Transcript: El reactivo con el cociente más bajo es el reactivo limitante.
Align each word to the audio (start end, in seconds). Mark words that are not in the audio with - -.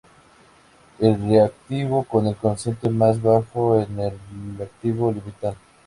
El 0.97 1.15
reactivo 1.21 2.03
con 2.05 2.25
el 2.25 2.35
cociente 2.35 2.89
más 2.89 3.21
bajo 3.21 3.79
es 3.79 3.87
el 3.87 4.17
reactivo 4.57 5.11
limitante. 5.11 5.59